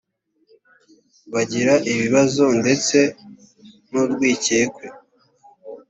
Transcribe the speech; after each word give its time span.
bagira 1.33 1.73
ibibazo 1.91 2.43
ndetse 2.61 2.97
n 3.91 3.93
‘urwikekwe. 4.03 4.85